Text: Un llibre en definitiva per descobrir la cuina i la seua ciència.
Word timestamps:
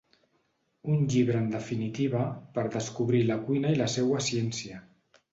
Un 0.93 1.01
llibre 1.15 1.35
en 1.39 1.43
definitiva 1.55 2.21
per 2.55 2.63
descobrir 2.75 3.19
la 3.27 3.37
cuina 3.49 3.75
i 3.75 3.79
la 3.83 3.89
seua 3.97 4.23
ciència. 4.29 4.81